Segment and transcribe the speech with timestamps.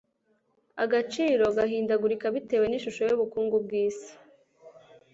[0.83, 4.11] agaciro gahindagurika bitewe n'ishusho y'ubukungu bw'Isi,